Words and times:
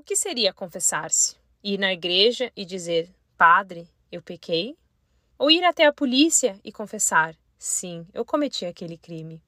O 0.00 0.02
que 0.02 0.16
seria 0.16 0.50
confessar-se? 0.50 1.36
Ir 1.62 1.76
na 1.76 1.92
igreja 1.92 2.50
e 2.56 2.64
dizer: 2.64 3.14
Padre, 3.36 3.86
eu 4.10 4.22
pequei? 4.22 4.74
Ou 5.38 5.50
ir 5.50 5.62
até 5.62 5.84
a 5.84 5.92
polícia 5.92 6.58
e 6.64 6.72
confessar: 6.72 7.36
Sim, 7.58 8.06
eu 8.14 8.24
cometi 8.24 8.64
aquele 8.64 8.96
crime? 8.96 9.42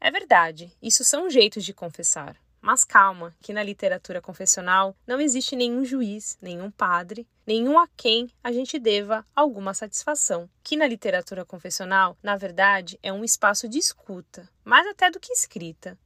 É 0.00 0.08
verdade, 0.08 0.72
isso 0.80 1.02
são 1.02 1.28
jeitos 1.28 1.64
de 1.64 1.74
confessar. 1.74 2.36
Mas 2.60 2.84
calma, 2.84 3.34
que 3.40 3.52
na 3.52 3.64
literatura 3.64 4.22
confessional 4.22 4.94
não 5.04 5.20
existe 5.20 5.56
nenhum 5.56 5.84
juiz, 5.84 6.38
nenhum 6.40 6.70
padre, 6.70 7.26
nenhum 7.44 7.76
a 7.76 7.88
quem 7.96 8.30
a 8.44 8.52
gente 8.52 8.78
deva 8.78 9.26
alguma 9.34 9.74
satisfação. 9.74 10.48
Que 10.62 10.76
na 10.76 10.86
literatura 10.86 11.44
confessional, 11.44 12.16
na 12.22 12.36
verdade, 12.36 12.96
é 13.02 13.12
um 13.12 13.24
espaço 13.24 13.68
de 13.68 13.78
escuta, 13.78 14.48
mais 14.64 14.86
até 14.86 15.10
do 15.10 15.18
que 15.18 15.32
escrita. 15.32 15.98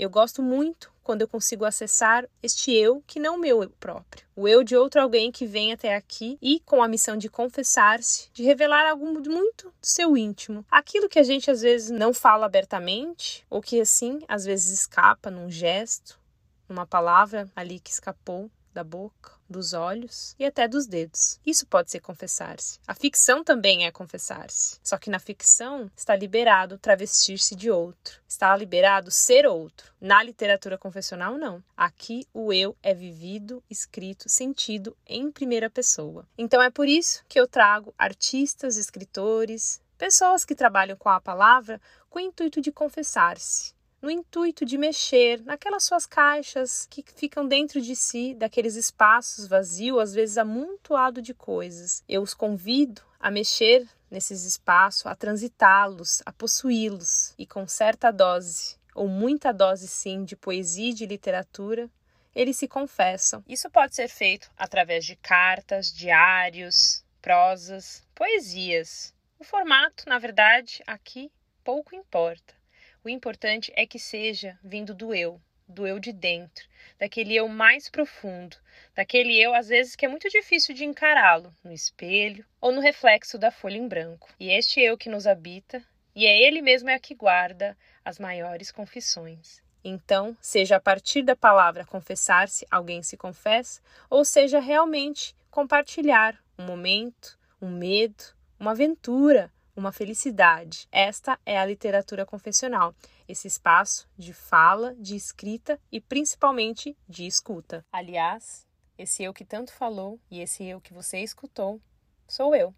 Eu 0.00 0.08
gosto 0.08 0.42
muito 0.42 0.90
quando 1.02 1.20
eu 1.20 1.28
consigo 1.28 1.62
acessar 1.62 2.26
este 2.42 2.72
eu 2.72 3.04
que 3.06 3.20
não 3.20 3.36
o 3.36 3.38
meu 3.38 3.62
eu 3.62 3.68
próprio, 3.68 4.24
o 4.34 4.48
eu 4.48 4.64
de 4.64 4.74
outro 4.74 4.98
alguém 4.98 5.30
que 5.30 5.44
vem 5.44 5.74
até 5.74 5.94
aqui 5.94 6.38
e 6.40 6.58
com 6.60 6.82
a 6.82 6.88
missão 6.88 7.18
de 7.18 7.28
confessar-se, 7.28 8.30
de 8.32 8.42
revelar 8.42 8.88
algo 8.88 9.04
muito 9.04 9.66
do 9.66 9.74
seu 9.82 10.16
íntimo, 10.16 10.64
aquilo 10.70 11.06
que 11.06 11.18
a 11.18 11.22
gente 11.22 11.50
às 11.50 11.60
vezes 11.60 11.90
não 11.90 12.14
fala 12.14 12.46
abertamente 12.46 13.44
ou 13.50 13.60
que 13.60 13.78
assim 13.78 14.20
às 14.26 14.46
vezes 14.46 14.72
escapa 14.72 15.30
num 15.30 15.50
gesto, 15.50 16.18
numa 16.66 16.86
palavra 16.86 17.46
ali 17.54 17.78
que 17.78 17.90
escapou 17.90 18.50
da 18.72 18.84
boca, 18.84 19.32
dos 19.48 19.72
olhos 19.72 20.34
e 20.38 20.44
até 20.44 20.68
dos 20.68 20.86
dedos. 20.86 21.40
Isso 21.44 21.66
pode 21.66 21.90
ser 21.90 22.00
confessar-se. 22.00 22.78
A 22.86 22.94
ficção 22.94 23.42
também 23.42 23.84
é 23.84 23.90
confessar-se. 23.90 24.78
Só 24.82 24.96
que 24.96 25.10
na 25.10 25.18
ficção 25.18 25.90
está 25.96 26.14
liberado 26.14 26.78
travestir-se 26.78 27.56
de 27.56 27.70
outro. 27.70 28.20
Está 28.28 28.56
liberado 28.56 29.10
ser 29.10 29.46
outro. 29.46 29.92
Na 30.00 30.22
literatura 30.22 30.78
confessional, 30.78 31.36
não. 31.36 31.62
Aqui 31.76 32.26
o 32.32 32.52
eu 32.52 32.76
é 32.82 32.94
vivido, 32.94 33.62
escrito, 33.68 34.28
sentido 34.28 34.96
em 35.06 35.30
primeira 35.30 35.68
pessoa. 35.68 36.26
Então 36.38 36.62
é 36.62 36.70
por 36.70 36.88
isso 36.88 37.24
que 37.28 37.40
eu 37.40 37.46
trago 37.46 37.92
artistas, 37.98 38.76
escritores, 38.76 39.80
pessoas 39.98 40.44
que 40.44 40.54
trabalham 40.54 40.96
com 40.96 41.08
a 41.08 41.20
palavra 41.20 41.80
com 42.08 42.18
o 42.18 42.22
intuito 42.22 42.60
de 42.60 42.72
confessar-se 42.72 43.74
no 44.00 44.10
intuito 44.10 44.64
de 44.64 44.78
mexer 44.78 45.42
naquelas 45.42 45.84
suas 45.84 46.06
caixas 46.06 46.86
que 46.88 47.04
ficam 47.14 47.46
dentro 47.46 47.80
de 47.80 47.94
si, 47.94 48.34
daqueles 48.34 48.76
espaços 48.76 49.46
vazios, 49.46 50.00
às 50.00 50.14
vezes 50.14 50.38
amontoado 50.38 51.20
de 51.20 51.34
coisas. 51.34 52.02
Eu 52.08 52.22
os 52.22 52.34
convido 52.34 53.02
a 53.18 53.30
mexer 53.30 53.86
nesses 54.10 54.44
espaços, 54.44 55.06
a 55.06 55.14
transitá-los, 55.14 56.22
a 56.24 56.32
possuí-los 56.32 57.34
e 57.38 57.46
com 57.46 57.66
certa 57.68 58.10
dose, 58.10 58.76
ou 58.94 59.06
muita 59.06 59.52
dose 59.52 59.86
sim, 59.86 60.24
de 60.24 60.34
poesia 60.34 60.90
e 60.90 60.94
de 60.94 61.06
literatura, 61.06 61.88
eles 62.34 62.56
se 62.56 62.66
confessam. 62.66 63.44
Isso 63.48 63.68
pode 63.70 63.94
ser 63.94 64.08
feito 64.08 64.50
através 64.56 65.04
de 65.04 65.16
cartas, 65.16 65.92
diários, 65.92 67.04
prosas, 67.20 68.06
poesias. 68.14 69.14
O 69.38 69.44
formato, 69.44 70.04
na 70.08 70.18
verdade, 70.18 70.82
aqui 70.86 71.30
pouco 71.62 71.94
importa. 71.94 72.59
O 73.02 73.08
importante 73.08 73.72
é 73.74 73.86
que 73.86 73.98
seja 73.98 74.58
vindo 74.62 74.94
do 74.94 75.14
eu, 75.14 75.40
do 75.66 75.86
eu 75.86 75.98
de 75.98 76.12
dentro, 76.12 76.68
daquele 76.98 77.34
eu 77.34 77.48
mais 77.48 77.88
profundo, 77.88 78.58
daquele 78.94 79.40
eu 79.40 79.54
às 79.54 79.68
vezes 79.68 79.96
que 79.96 80.04
é 80.04 80.08
muito 80.08 80.28
difícil 80.28 80.74
de 80.74 80.84
encará-lo 80.84 81.50
no 81.64 81.72
espelho 81.72 82.44
ou 82.60 82.70
no 82.70 82.80
reflexo 82.82 83.38
da 83.38 83.50
folha 83.50 83.78
em 83.78 83.88
branco. 83.88 84.28
E 84.38 84.50
este 84.50 84.80
eu 84.80 84.98
que 84.98 85.08
nos 85.08 85.26
habita, 85.26 85.82
e 86.14 86.26
é 86.26 86.42
ele 86.42 86.60
mesmo 86.60 86.90
é 86.90 86.98
que 86.98 87.14
guarda 87.14 87.74
as 88.04 88.18
maiores 88.18 88.70
confissões. 88.70 89.62
Então, 89.82 90.36
seja 90.38 90.76
a 90.76 90.80
partir 90.80 91.22
da 91.22 91.34
palavra 91.34 91.86
confessar-se, 91.86 92.66
alguém 92.70 93.02
se 93.02 93.16
confessa, 93.16 93.80
ou 94.10 94.26
seja 94.26 94.60
realmente 94.60 95.34
compartilhar 95.50 96.38
um 96.58 96.66
momento, 96.66 97.38
um 97.62 97.70
medo, 97.70 98.24
uma 98.58 98.72
aventura, 98.72 99.50
uma 99.80 99.90
felicidade. 99.90 100.86
Esta 100.92 101.40
é 101.44 101.58
a 101.58 101.64
literatura 101.64 102.24
confessional, 102.26 102.94
esse 103.26 103.48
espaço 103.48 104.06
de 104.16 104.32
fala, 104.34 104.94
de 104.96 105.16
escrita 105.16 105.80
e 105.90 106.00
principalmente 106.00 106.96
de 107.08 107.26
escuta. 107.26 107.84
Aliás, 107.90 108.64
esse 108.98 109.24
eu 109.24 109.32
que 109.32 109.44
tanto 109.44 109.72
falou 109.72 110.20
e 110.30 110.40
esse 110.40 110.64
eu 110.64 110.80
que 110.80 110.92
você 110.92 111.18
escutou 111.20 111.80
sou 112.28 112.54
eu, 112.54 112.72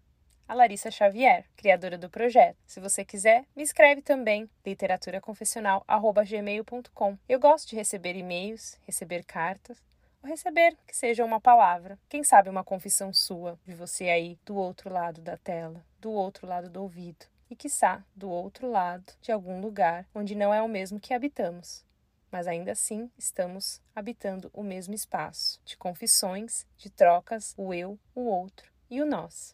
a 0.47 0.55
Larissa 0.55 0.89
Xavier, 0.89 1.45
criadora 1.55 1.95
do 1.97 2.09
projeto. 2.09 2.57
Se 2.65 2.79
você 2.79 3.03
quiser, 3.05 3.45
me 3.55 3.61
escreve 3.63 4.01
também 4.01 4.49
literaturaconfessional@gmail.com. 4.65 7.17
Eu 7.29 7.39
gosto 7.39 7.69
de 7.69 7.75
receber 7.75 8.15
e-mails, 8.15 8.79
receber 8.85 9.23
cartas 9.25 9.77
ou 10.23 10.29
receber 10.29 10.77
que 10.87 10.95
seja 10.95 11.25
uma 11.25 11.39
palavra, 11.39 11.99
quem 12.07 12.23
sabe 12.23 12.49
uma 12.49 12.63
confissão 12.63 13.11
sua 13.13 13.59
de 13.65 13.75
você 13.75 14.05
aí 14.05 14.39
do 14.45 14.55
outro 14.55 14.91
lado 14.91 15.21
da 15.21 15.35
tela, 15.35 15.85
do 15.99 16.11
outro 16.11 16.47
lado 16.47 16.69
do 16.69 16.81
ouvido 16.81 17.25
e 17.49 17.55
quiçá 17.55 18.03
do 18.15 18.29
outro 18.29 18.71
lado 18.71 19.13
de 19.21 19.31
algum 19.31 19.59
lugar 19.59 20.07
onde 20.15 20.33
não 20.33 20.53
é 20.53 20.61
o 20.61 20.67
mesmo 20.67 20.99
que 20.99 21.13
habitamos. 21.13 21.85
Mas 22.31 22.47
ainda 22.47 22.71
assim 22.71 23.11
estamos 23.17 23.79
habitando 23.93 24.49
o 24.53 24.63
mesmo 24.63 24.93
espaço 24.93 25.61
de 25.63 25.77
confissões, 25.77 26.65
de 26.77 26.89
trocas, 26.89 27.53
o 27.57 27.73
eu, 27.73 27.99
o 28.15 28.21
outro 28.21 28.71
e 28.89 29.01
o 29.01 29.05
nós. 29.05 29.53